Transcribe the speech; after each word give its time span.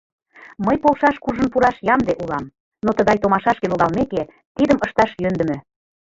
Мый 0.65 0.77
полшаш 0.83 1.15
куржын 1.23 1.47
пураш 1.53 1.75
ямде 1.93 2.13
улам, 2.23 2.45
но 2.85 2.89
тыгай 2.97 3.17
томашашке 3.19 3.67
логалмеке, 3.71 4.21
тидым 4.57 4.77
ышташ 4.85 5.11
йӧндымӧ. 5.23 5.57